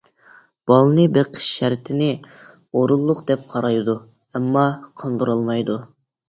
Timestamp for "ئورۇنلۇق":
2.79-3.21